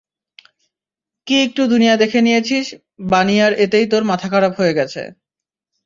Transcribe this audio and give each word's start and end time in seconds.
কি 1.27 1.35
একটু 1.45 1.61
দুনিয়া 1.71 1.95
দেখে 1.97 2.19
নিয়েছিস, 2.21 2.65
বানি 3.11 3.35
আর 3.45 3.51
এতেই 3.63 3.85
তোর 3.91 4.03
মাথা 4.11 4.27
খারাপ 4.33 4.53
হয়ে 4.59 4.77
গেছে! 4.79 5.01